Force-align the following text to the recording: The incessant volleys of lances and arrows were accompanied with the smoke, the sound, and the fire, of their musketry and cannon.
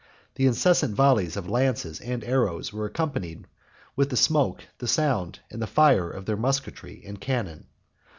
The 0.33 0.47
incessant 0.47 0.95
volleys 0.95 1.37
of 1.37 1.47
lances 1.47 1.99
and 2.01 2.23
arrows 2.23 2.73
were 2.73 2.87
accompanied 2.87 3.45
with 3.95 4.09
the 4.09 4.17
smoke, 4.17 4.63
the 4.79 4.87
sound, 4.87 5.41
and 5.51 5.61
the 5.61 5.67
fire, 5.67 6.09
of 6.09 6.25
their 6.25 6.37
musketry 6.37 7.03
and 7.05 7.21
cannon. 7.21 7.67